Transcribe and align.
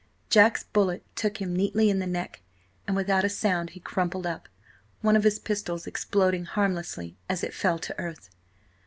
Jack's 0.31 0.63
bullet 0.63 1.03
took 1.15 1.37
him 1.39 1.55
neatly 1.55 1.91
in 1.91 1.99
the 1.99 2.07
neck, 2.07 2.41
and 2.87 2.95
without 2.95 3.23
a 3.23 3.29
sound 3.29 3.69
he 3.69 3.79
crumpled 3.79 4.25
up, 4.25 4.49
one 5.01 5.15
of 5.15 5.23
his 5.23 5.37
pistols 5.37 5.85
exploding 5.85 6.45
harmlessly 6.45 7.17
as 7.29 7.43
it 7.43 7.53
fell 7.53 7.77
to 7.77 7.99
earth. 7.99 8.31